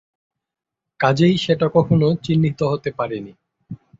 কাজেই 0.99 1.35
সেটা 1.37 1.67
কখনো 1.75 2.07
চিহ্নিত 2.23 2.59
হতে 2.63 2.89
পারে 2.97 3.17
নি। 3.19 3.33